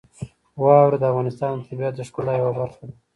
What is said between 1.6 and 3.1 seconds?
طبیعت د ښکلا یوه برخه ده.